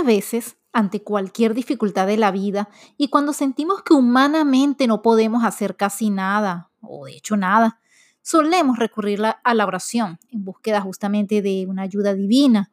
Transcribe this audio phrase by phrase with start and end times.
[0.00, 5.44] Muchas veces, ante cualquier dificultad de la vida y cuando sentimos que humanamente no podemos
[5.44, 7.80] hacer casi nada, o de hecho nada,
[8.22, 12.70] solemos recurrir a la oración en búsqueda justamente de una ayuda divina,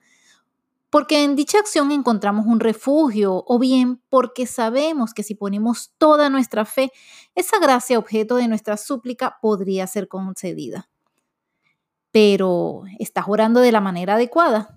[0.90, 6.30] porque en dicha acción encontramos un refugio o bien porque sabemos que si ponemos toda
[6.30, 6.94] nuestra fe,
[7.36, 10.88] esa gracia objeto de nuestra súplica podría ser concedida.
[12.12, 14.77] Pero, ¿estás orando de la manera adecuada?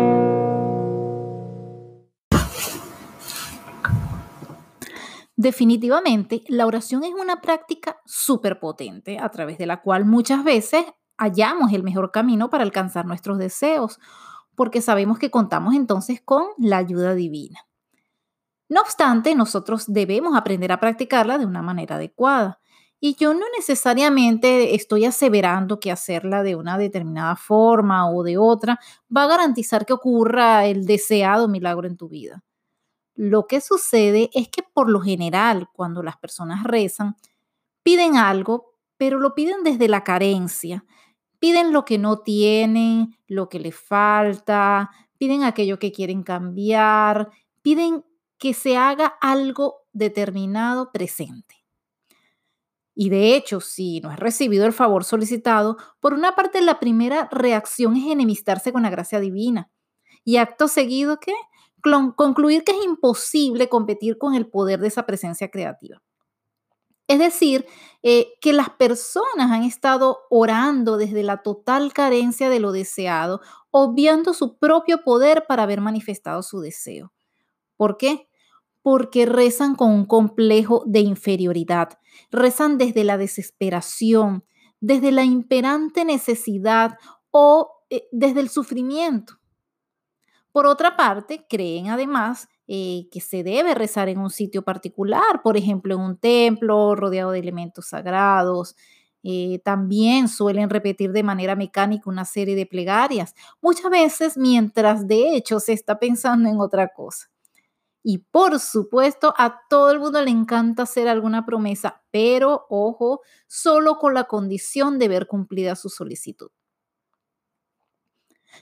[5.41, 10.85] Definitivamente, la oración es una práctica súper potente a través de la cual muchas veces
[11.17, 13.97] hallamos el mejor camino para alcanzar nuestros deseos,
[14.53, 17.57] porque sabemos que contamos entonces con la ayuda divina.
[18.69, 22.59] No obstante, nosotros debemos aprender a practicarla de una manera adecuada.
[22.99, 28.79] Y yo no necesariamente estoy aseverando que hacerla de una determinada forma o de otra
[29.09, 32.43] va a garantizar que ocurra el deseado milagro en tu vida.
[33.23, 37.17] Lo que sucede es que por lo general, cuando las personas rezan,
[37.83, 40.85] piden algo, pero lo piden desde la carencia.
[41.37, 47.29] Piden lo que no tienen, lo que les falta, piden aquello que quieren cambiar,
[47.61, 48.03] piden
[48.39, 51.63] que se haga algo determinado presente.
[52.95, 57.29] Y de hecho, si no has recibido el favor solicitado, por una parte la primera
[57.31, 59.69] reacción es enemistarse con la gracia divina.
[60.23, 61.33] Y acto seguido, ¿qué?
[61.81, 66.01] Concluir que es imposible competir con el poder de esa presencia creativa.
[67.11, 67.65] Es decir,
[68.03, 74.33] eh, que las personas han estado orando desde la total carencia de lo deseado, obviando
[74.33, 77.11] su propio poder para haber manifestado su deseo.
[77.75, 78.29] ¿Por qué?
[78.81, 81.99] Porque rezan con un complejo de inferioridad,
[82.31, 84.45] rezan desde la desesperación,
[84.79, 86.97] desde la imperante necesidad
[87.29, 89.40] o eh, desde el sufrimiento.
[90.51, 95.55] Por otra parte, creen además eh, que se debe rezar en un sitio particular, por
[95.57, 98.75] ejemplo, en un templo rodeado de elementos sagrados.
[99.23, 105.35] Eh, también suelen repetir de manera mecánica una serie de plegarias, muchas veces mientras de
[105.35, 107.29] hecho se está pensando en otra cosa.
[108.03, 113.97] Y por supuesto, a todo el mundo le encanta hacer alguna promesa, pero ojo, solo
[113.99, 116.49] con la condición de ver cumplida su solicitud.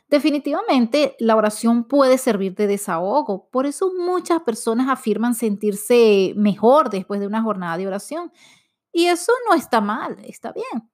[0.10, 3.50] Definitivamente, la oración puede servir de desahogo.
[3.50, 8.32] Por eso muchas personas afirman sentirse mejor después de una jornada de oración.
[8.92, 10.90] Y eso no está mal, está bien.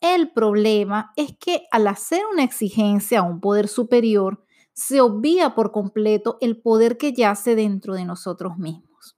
[0.00, 5.70] El problema es que al hacer una exigencia a un poder superior, se obvia por
[5.70, 9.16] completo el poder que yace dentro de nosotros mismos.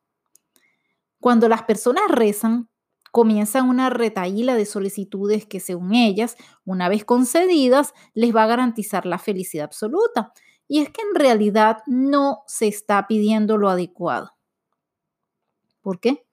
[1.21, 2.69] Cuando las personas rezan,
[3.15, 9.07] comienzan una retaíla de solicitudes que según ellas, una vez concedidas, les va a garantizar
[9.07, 10.33] la felicidad absoluta.
[10.67, 14.33] Y es que en realidad no se está pidiendo lo adecuado.
[15.81, 16.27] ¿Por qué?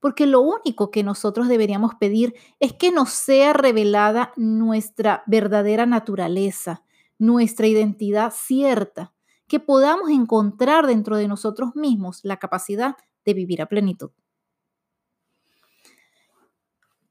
[0.00, 6.84] Porque lo único que nosotros deberíamos pedir es que nos sea revelada nuestra verdadera naturaleza,
[7.18, 9.12] nuestra identidad cierta,
[9.46, 12.96] que podamos encontrar dentro de nosotros mismos la capacidad
[13.26, 14.10] de vivir a plenitud.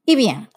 [0.06, 0.48] Y bien,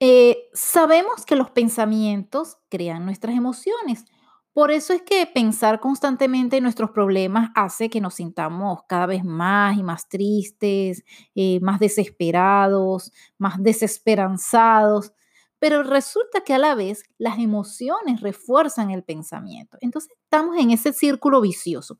[0.00, 4.04] eh, sabemos que los pensamientos crean nuestras emociones.
[4.52, 9.24] Por eso es que pensar constantemente en nuestros problemas hace que nos sintamos cada vez
[9.24, 11.04] más y más tristes,
[11.36, 15.12] eh, más desesperados, más desesperanzados.
[15.60, 19.78] Pero resulta que a la vez las emociones refuerzan el pensamiento.
[19.80, 21.98] Entonces estamos en ese círculo vicioso.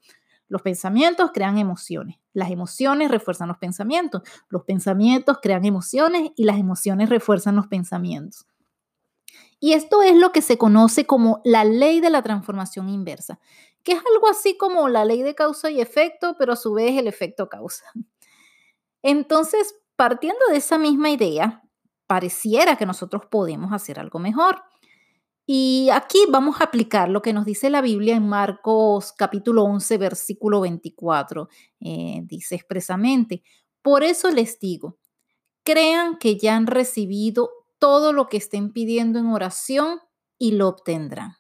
[0.49, 6.59] Los pensamientos crean emociones, las emociones refuerzan los pensamientos, los pensamientos crean emociones y las
[6.59, 8.47] emociones refuerzan los pensamientos.
[9.61, 13.41] Y esto es lo que se conoce como la ley de la transformación inversa,
[13.83, 16.97] que es algo así como la ley de causa y efecto, pero a su vez
[16.97, 17.85] el efecto causa.
[19.03, 21.63] Entonces, partiendo de esa misma idea,
[22.07, 24.63] pareciera que nosotros podemos hacer algo mejor.
[25.51, 29.97] Y aquí vamos a aplicar lo que nos dice la Biblia en Marcos capítulo 11,
[29.97, 31.49] versículo 24.
[31.81, 33.43] Eh, dice expresamente,
[33.81, 34.99] por eso les digo,
[35.63, 37.49] crean que ya han recibido
[37.79, 40.01] todo lo que estén pidiendo en oración
[40.37, 41.37] y lo obtendrán.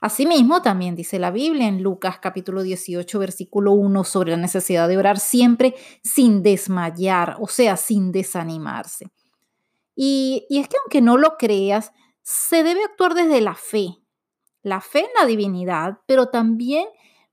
[0.00, 4.96] Asimismo, también dice la Biblia en Lucas capítulo 18, versículo 1, sobre la necesidad de
[4.96, 5.74] orar siempre
[6.04, 9.10] sin desmayar, o sea, sin desanimarse.
[9.96, 11.90] Y, y es que aunque no lo creas,
[12.22, 13.98] se debe actuar desde la fe,
[14.62, 16.86] la fe en la divinidad, pero también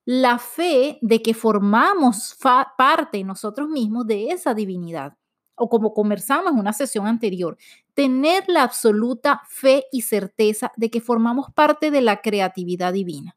[0.05, 2.37] la fe de que formamos
[2.77, 5.17] parte nosotros mismos de esa divinidad.
[5.55, 7.57] O como conversamos en una sesión anterior,
[7.93, 13.35] tener la absoluta fe y certeza de que formamos parte de la creatividad divina.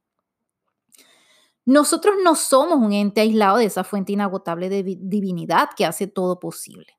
[1.64, 6.38] Nosotros no somos un ente aislado de esa fuente inagotable de divinidad que hace todo
[6.38, 6.99] posible.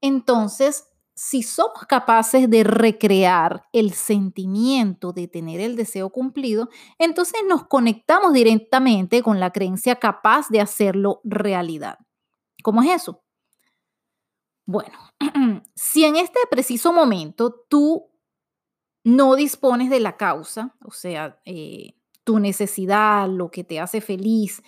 [0.00, 0.88] Entonces,
[1.20, 8.32] si somos capaces de recrear el sentimiento de tener el deseo cumplido, entonces nos conectamos
[8.32, 11.98] directamente con la creencia capaz de hacerlo realidad.
[12.62, 13.24] ¿Cómo es eso?
[14.64, 14.96] Bueno,
[15.74, 18.12] si en este preciso momento tú
[19.02, 24.62] no dispones de la causa, o sea, eh, tu necesidad, lo que te hace feliz,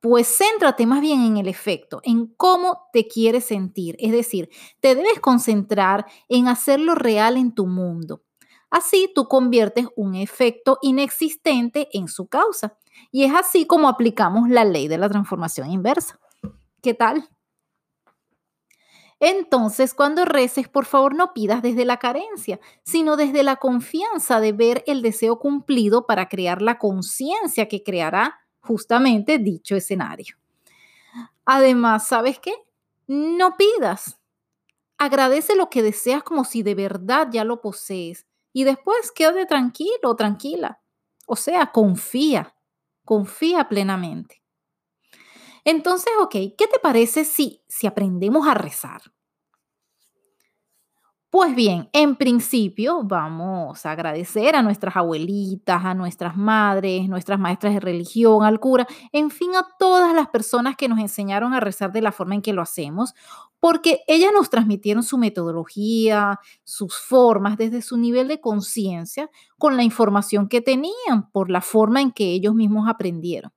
[0.00, 3.96] pues céntrate más bien en el efecto, en cómo te quieres sentir.
[3.98, 4.48] Es decir,
[4.80, 8.22] te debes concentrar en hacerlo real en tu mundo.
[8.70, 12.76] Así tú conviertes un efecto inexistente en su causa.
[13.10, 16.18] Y es así como aplicamos la ley de la transformación inversa.
[16.82, 17.28] ¿Qué tal?
[19.20, 24.52] Entonces, cuando reces, por favor no pidas desde la carencia, sino desde la confianza de
[24.52, 30.36] ver el deseo cumplido para crear la conciencia que creará justamente dicho escenario.
[31.44, 32.52] Además, ¿sabes qué?
[33.06, 34.18] No pidas.
[34.98, 40.14] Agradece lo que deseas como si de verdad ya lo posees y después quédate tranquilo,
[40.16, 40.80] tranquila.
[41.26, 42.54] O sea, confía,
[43.04, 44.42] confía plenamente.
[45.64, 49.02] Entonces, ok, ¿qué te parece si, si aprendemos a rezar?
[51.30, 57.74] Pues bien, en principio vamos a agradecer a nuestras abuelitas, a nuestras madres, nuestras maestras
[57.74, 61.92] de religión, al cura, en fin, a todas las personas que nos enseñaron a rezar
[61.92, 63.12] de la forma en que lo hacemos,
[63.60, 69.28] porque ellas nos transmitieron su metodología, sus formas desde su nivel de conciencia,
[69.58, 73.52] con la información que tenían, por la forma en que ellos mismos aprendieron.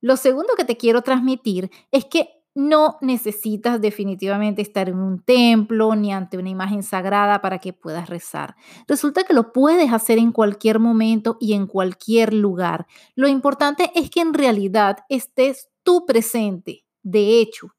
[0.00, 5.94] Lo segundo que te quiero transmitir es que no necesitas definitivamente estar en un templo
[5.94, 8.56] ni ante una imagen sagrada para que puedas rezar.
[8.88, 12.86] Resulta que lo puedes hacer en cualquier momento y en cualquier lugar.
[13.14, 16.84] Lo importante es que en realidad estés tú presente.
[17.02, 17.72] De hecho,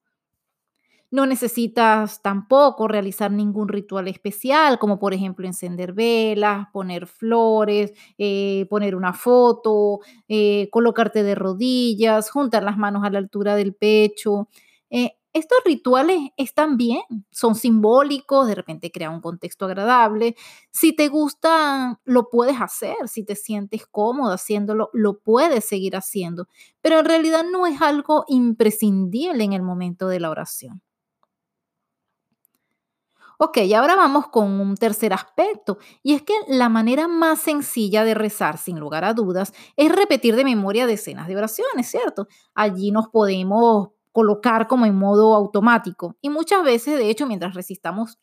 [1.12, 8.66] no necesitas tampoco realizar ningún ritual especial, como por ejemplo encender velas, poner flores, eh,
[8.70, 10.00] poner una foto,
[10.30, 14.48] eh, colocarte de rodillas, juntar las manos a la altura del pecho.
[14.90, 20.36] Eh, estos rituales están bien, son simbólicos, de repente crean un contexto agradable.
[20.72, 26.48] Si te gusta, lo puedes hacer, si te sientes cómodo haciéndolo, lo puedes seguir haciendo,
[26.82, 30.82] pero en realidad no es algo imprescindible en el momento de la oración.
[33.44, 38.14] Ok, ahora vamos con un tercer aspecto, y es que la manera más sencilla de
[38.14, 42.28] rezar, sin lugar a dudas, es repetir de memoria decenas de oraciones, ¿cierto?
[42.54, 46.18] Allí nos podemos colocar como en modo automático.
[46.22, 48.20] Y muchas veces, de hecho, mientras recitamos,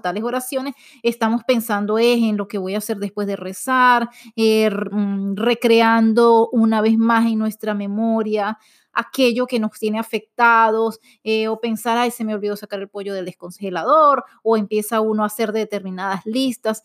[0.00, 5.34] tales oraciones, estamos pensando en lo que voy a hacer después de rezar, eh, mm,
[5.36, 8.56] recreando una vez más en nuestra memoria
[8.96, 13.14] aquello que nos tiene afectados, eh, o pensar, ay, se me olvidó sacar el pollo
[13.14, 16.82] del descongelador, o empieza uno a hacer determinadas listas.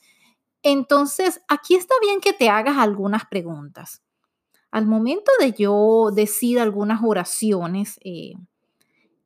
[0.61, 4.03] Entonces, aquí está bien que te hagas algunas preguntas.
[4.69, 8.33] Al momento de yo decir algunas oraciones, eh,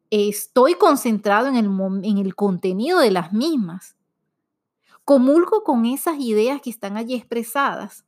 [0.10, 1.70] estoy concentrado en el,
[2.04, 3.96] en el contenido de las mismas.
[5.04, 8.05] Comulgo con esas ideas que están allí expresadas.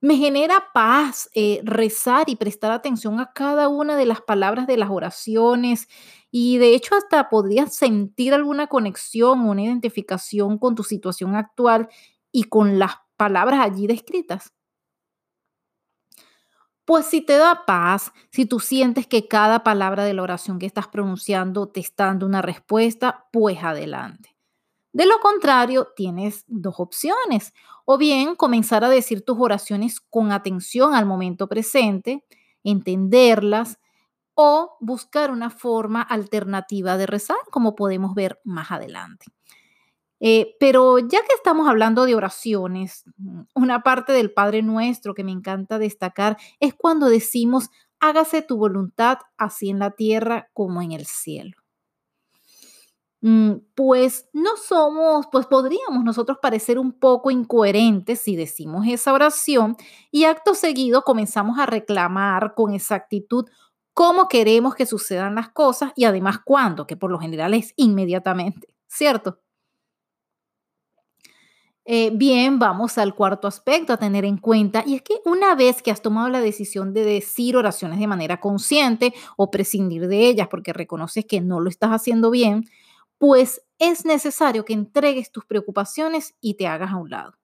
[0.00, 4.76] Me genera paz eh, rezar y prestar atención a cada una de las palabras de
[4.76, 5.88] las oraciones
[6.30, 11.88] y de hecho hasta podrías sentir alguna conexión una identificación con tu situación actual
[12.30, 14.52] y con las palabras allí descritas.
[16.84, 20.66] Pues si te da paz, si tú sientes que cada palabra de la oración que
[20.66, 24.37] estás pronunciando te está dando una respuesta, pues adelante.
[24.92, 27.52] De lo contrario, tienes dos opciones.
[27.84, 32.24] O bien comenzar a decir tus oraciones con atención al momento presente,
[32.64, 33.78] entenderlas,
[34.40, 39.26] o buscar una forma alternativa de rezar, como podemos ver más adelante.
[40.20, 43.04] Eh, pero ya que estamos hablando de oraciones,
[43.54, 49.18] una parte del Padre Nuestro que me encanta destacar es cuando decimos, hágase tu voluntad
[49.36, 51.56] así en la tierra como en el cielo.
[53.22, 59.76] Mm, pues no somos, pues podríamos nosotros parecer un poco incoherentes si decimos esa oración
[60.12, 63.46] y acto seguido comenzamos a reclamar con exactitud
[63.92, 68.68] cómo queremos que sucedan las cosas y además cuándo, que por lo general es inmediatamente,
[68.86, 69.40] ¿cierto?
[71.86, 75.80] Eh, bien, vamos al cuarto aspecto a tener en cuenta, y es que una vez
[75.82, 80.48] que has tomado la decisión de decir oraciones de manera consciente o prescindir de ellas
[80.50, 82.64] porque reconoces que no lo estás haciendo bien,
[83.18, 87.34] pues es necesario que entregues tus preocupaciones y te hagas a un lado,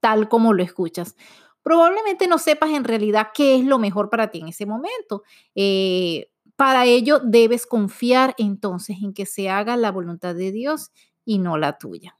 [0.00, 1.16] tal como lo escuchas.
[1.62, 5.22] Probablemente no sepas en realidad qué es lo mejor para ti en ese momento.
[5.54, 10.90] Eh, para ello debes confiar entonces en que se haga la voluntad de Dios
[11.24, 12.16] y no la tuya.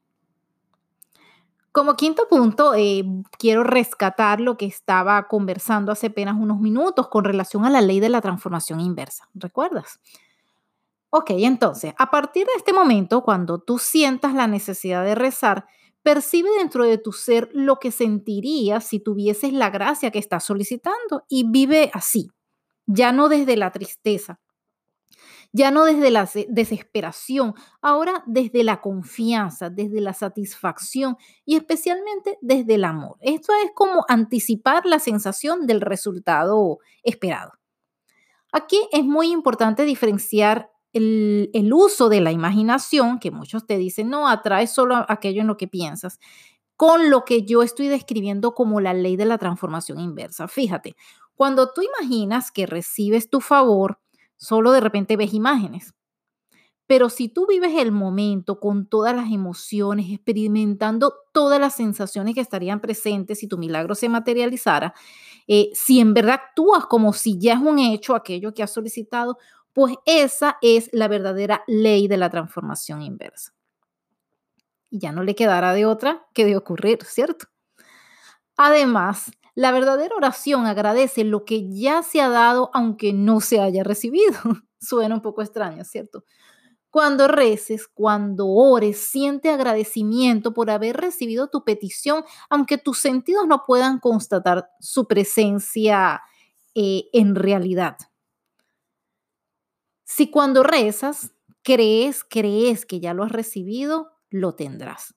[1.73, 3.05] Como quinto punto, eh,
[3.39, 8.01] quiero rescatar lo que estaba conversando hace apenas unos minutos con relación a la ley
[8.01, 9.29] de la transformación inversa.
[9.35, 10.01] ¿Recuerdas?
[11.11, 15.67] Ok, entonces, a partir de este momento, cuando tú sientas la necesidad de rezar,
[16.03, 21.25] percibe dentro de tu ser lo que sentirías si tuvieses la gracia que estás solicitando
[21.29, 22.31] y vive así,
[22.87, 24.41] ya no desde la tristeza,
[25.53, 32.39] ya no desde la se- desesperación, ahora desde la confianza, desde la satisfacción y especialmente
[32.41, 33.17] desde el amor.
[33.21, 37.53] Esto es como anticipar la sensación del resultado esperado.
[38.53, 44.29] Aquí es muy importante diferenciar el, uso de la imaginación, que muchos te dicen, no,
[44.29, 46.19] atrae solo aquello en lo que piensas,
[46.77, 50.49] con lo que yo estoy describiendo como la ley de la transformación inversa.
[50.49, 50.97] Fíjate,
[51.35, 53.99] cuando tú imaginas que recibes tu favor,
[54.37, 55.95] solo de repente ves imágenes.
[56.91, 62.41] Pero si tú vives el momento con todas las emociones, experimentando todas las sensaciones que
[62.41, 64.93] estarían presentes si tu milagro se materializara,
[65.47, 69.39] eh, si en verdad actúas como si ya es un hecho aquello que has solicitado,
[69.73, 73.53] pues esa es la verdadera ley de la transformación inversa.
[74.91, 77.47] Y ya no le quedará de otra que de ocurrir, ¿cierto?
[78.57, 83.85] Además, la verdadera oración agradece lo que ya se ha dado aunque no se haya
[83.85, 84.35] recibido.
[84.81, 86.25] Suena un poco extraño, ¿cierto?
[86.91, 93.65] Cuando reces, cuando ores, siente agradecimiento por haber recibido tu petición, aunque tus sentidos no
[93.65, 96.21] puedan constatar su presencia
[96.75, 97.97] eh, en realidad.
[100.13, 105.15] Si cuando rezas, crees, crees que ya lo has recibido, lo tendrás.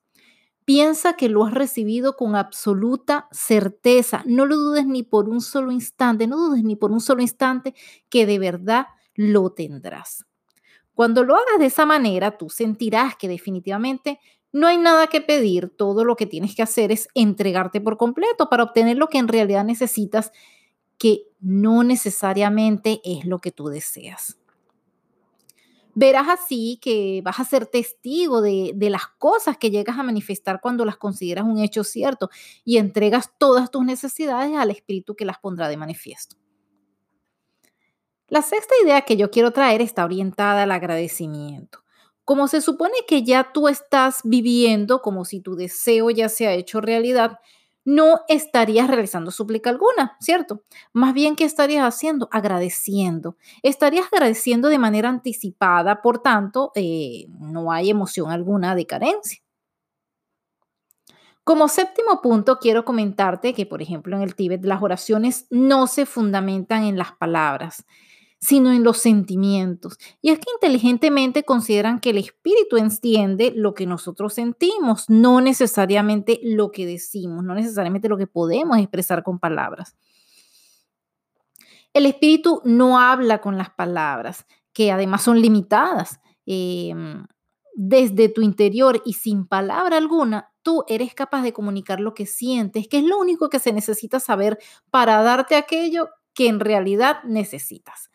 [0.66, 4.22] Piensa que lo has recibido con absoluta certeza.
[4.28, 7.74] No lo dudes ni por un solo instante, no dudes ni por un solo instante
[8.08, 8.86] que de verdad
[9.16, 10.28] lo tendrás.
[10.94, 14.20] Cuando lo hagas de esa manera, tú sentirás que definitivamente
[14.52, 18.48] no hay nada que pedir, todo lo que tienes que hacer es entregarte por completo
[18.48, 20.32] para obtener lo que en realidad necesitas,
[21.00, 24.38] que no necesariamente es lo que tú deseas.
[25.96, 30.60] Verás así que vas a ser testigo de, de las cosas que llegas a manifestar
[30.62, 32.30] cuando las consideras un hecho cierto
[32.66, 36.36] y entregas todas tus necesidades al Espíritu que las pondrá de manifiesto.
[38.28, 41.84] La sexta idea que yo quiero traer está orientada al agradecimiento.
[42.26, 46.54] Como se supone que ya tú estás viviendo como si tu deseo ya se ha
[46.54, 47.40] hecho realidad,
[47.86, 50.64] no estarías realizando súplica alguna, ¿cierto?
[50.94, 52.30] Más bien, ¿qué estarías haciendo?
[52.32, 53.38] Agradeciendo.
[53.62, 59.40] Estarías agradeciendo de manera anticipada, por tanto, eh, no hay emoción alguna de carencia.
[61.44, 66.06] Como séptimo punto, quiero comentarte que, por ejemplo, en el Tíbet las oraciones no se
[66.06, 67.86] fundamentan en las palabras,
[68.44, 69.98] sino en los sentimientos.
[70.22, 76.42] Y es que inteligentemente consideran que el espíritu entiende lo que nosotros sentimos, no necesariamente
[76.44, 79.96] lo que decimos, no necesariamente lo que podemos expresar con palabras.
[81.94, 86.20] El espíritu no habla con las palabras, que además son limitadas.
[86.46, 87.26] Em,
[87.76, 92.90] desde tu interior y sin palabra alguna, tú eres capaz de comunicar lo que sientes,
[92.90, 94.60] que es lo único que se necesita saber
[94.92, 98.10] para darte aquello que en realidad necesitas.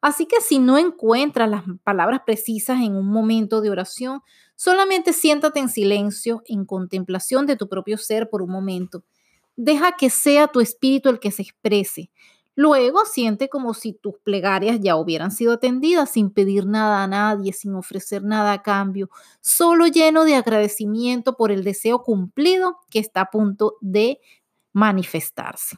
[0.00, 4.22] Así que si no encuentras las palabras precisas en un momento de oración,
[4.54, 9.02] solamente siéntate en silencio, en contemplación de tu propio ser por un momento.
[9.56, 12.10] Deja que sea tu espíritu el que se exprese.
[12.54, 17.52] Luego siente como si tus plegarias ya hubieran sido atendidas sin pedir nada a nadie,
[17.52, 23.22] sin ofrecer nada a cambio, solo lleno de agradecimiento por el deseo cumplido que está
[23.22, 24.20] a punto de
[24.72, 25.76] manifestarse.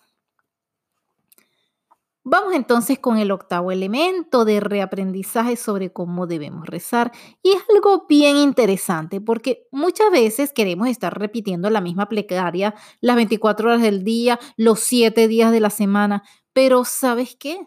[2.24, 7.12] Vamos entonces con el octavo elemento de reaprendizaje sobre cómo debemos rezar.
[7.42, 13.16] Y es algo bien interesante porque muchas veces queremos estar repitiendo la misma plegaria las
[13.16, 16.22] 24 horas del día, los 7 días de la semana,
[16.52, 17.66] pero ¿sabes qué?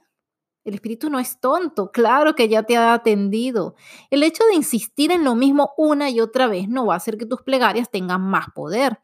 [0.65, 3.75] El espíritu no es tonto, claro que ya te ha atendido.
[4.11, 7.17] El hecho de insistir en lo mismo una y otra vez no va a hacer
[7.17, 8.99] que tus plegarias tengan más poder.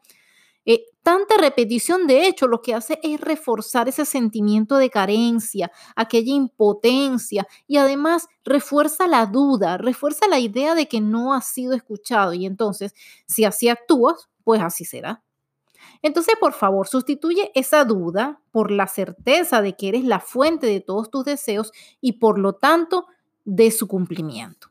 [1.10, 7.48] Tanta repetición, de hecho, lo que hace es reforzar ese sentimiento de carencia, aquella impotencia
[7.66, 12.46] y además refuerza la duda, refuerza la idea de que no has sido escuchado y
[12.46, 12.94] entonces,
[13.26, 15.24] si así actúas, pues así será.
[16.00, 20.78] Entonces, por favor, sustituye esa duda por la certeza de que eres la fuente de
[20.78, 23.08] todos tus deseos y por lo tanto
[23.44, 24.68] de su cumplimiento.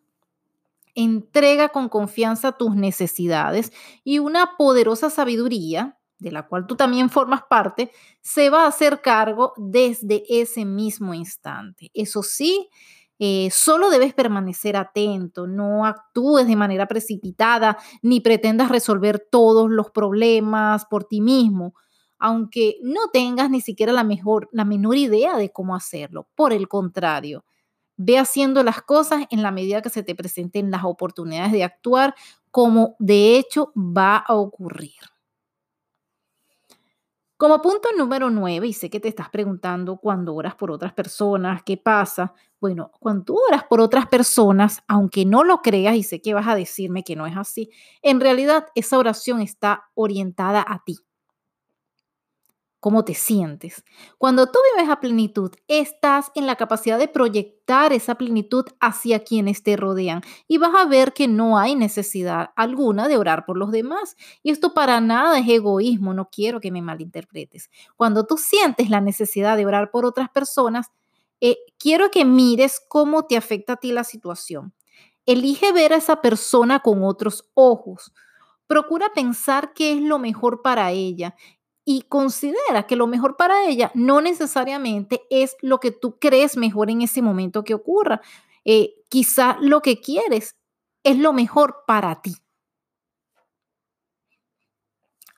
[0.95, 3.73] Entrega con confianza tus necesidades
[4.05, 9.01] y una poderosa sabiduría, de la cual tú también formas parte, se va a hacer
[9.01, 11.89] cargo desde ese mismo instante.
[11.93, 12.69] Eso sí,
[13.17, 19.91] eh, solo debes permanecer atento, no actúes de manera precipitada ni pretendas resolver todos los
[19.91, 21.73] problemas por ti mismo,
[22.17, 26.27] aunque no tengas ni siquiera la, mejor, la menor idea de cómo hacerlo.
[26.35, 27.45] Por el contrario,
[27.97, 32.15] ve haciendo las cosas en la medida que se te presenten las oportunidades de actuar,
[32.51, 34.95] como de hecho va a ocurrir.
[37.39, 41.63] Como punto número nueve, y sé que te estás preguntando cuando oras por otras personas,
[41.63, 42.33] ¿qué pasa?
[42.59, 46.49] Bueno, cuando tú oras por otras personas, aunque no lo creas y sé que vas
[46.49, 47.69] a decirme que no es así,
[48.01, 50.97] en realidad esa oración está orientada a ti
[52.79, 53.83] cómo te sientes.
[54.17, 59.63] Cuando tú vives a plenitud, estás en la capacidad de proyectar esa plenitud hacia quienes
[59.63, 63.71] te rodean y vas a ver que no hay necesidad alguna de orar por los
[63.71, 64.15] demás.
[64.43, 67.69] Y esto para nada es egoísmo, no quiero que me malinterpretes.
[67.95, 70.87] Cuando tú sientes la necesidad de orar por otras personas,
[71.41, 74.73] eh, quiero que mires cómo te afecta a ti la situación.
[75.25, 78.13] Elige ver a esa persona con otros ojos.
[78.67, 81.35] Procura pensar qué es lo mejor para ella
[81.91, 86.91] y considera que lo mejor para ella no necesariamente es lo que tú crees mejor
[86.91, 88.21] en ese momento que ocurra.
[88.63, 90.55] Eh, quizá lo que quieres
[91.03, 92.35] es lo mejor para ti.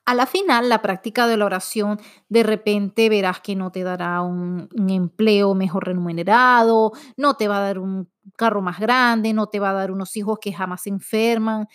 [0.03, 4.21] A la final, la práctica de la oración, de repente verás que no te dará
[4.21, 9.61] un, empleo mejor remunerado, no te va a dar un carro más grande, no te
[9.61, 11.67] va a dar unos hijos que jamás enferman,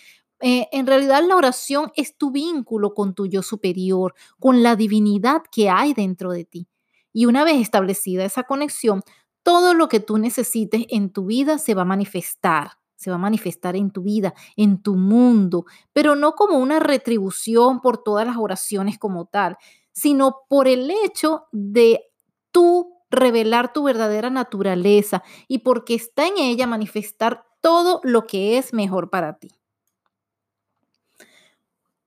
[0.48, 5.42] eh, en realidad la oración es tu vínculo con tu yo superior, con la divinidad
[5.50, 6.68] que hay dentro de ti.
[7.12, 9.02] Y una vez establecida esa conexión,
[9.42, 13.18] todo lo que tú necesites en tu vida se va a manifestar, se va a
[13.18, 18.36] manifestar en tu vida, en tu mundo, pero no como una retribución por todas las
[18.36, 19.56] oraciones como tal,
[19.90, 22.04] sino por el hecho de
[22.52, 28.72] tú revelar tu verdadera naturaleza y porque está en ella manifestar todo lo que es
[28.72, 29.50] mejor para ti.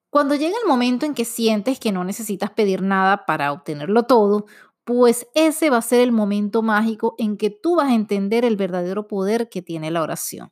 [0.09, 4.45] Cuando llega el momento en que sientes que no necesitas pedir nada para obtenerlo todo,
[4.83, 8.55] pues ese va a ser el momento mágico en que tú vas a entender el
[8.55, 10.51] verdadero poder que tiene la oración.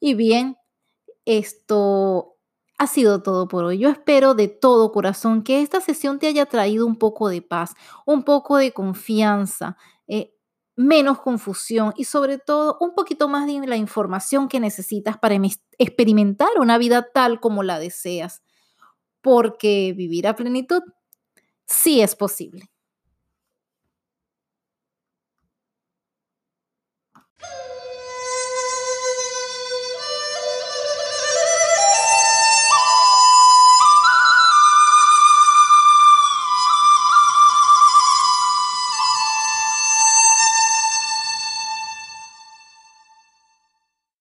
[0.00, 0.56] Y bien,
[1.24, 2.36] esto
[2.78, 3.78] ha sido todo por hoy.
[3.78, 7.74] Yo espero de todo corazón que esta sesión te haya traído un poco de paz,
[8.06, 10.34] un poco de confianza, eh,
[10.78, 15.36] menos confusión y sobre todo un poquito más de la información que necesitas para
[15.76, 18.42] experimentar una vida tal como la deseas,
[19.20, 20.82] porque vivir a plenitud
[21.66, 22.70] sí es posible.